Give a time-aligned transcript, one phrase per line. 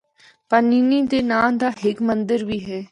[0.49, 2.79] پانینی دے ناں دا ہک مندر بھی ہے۔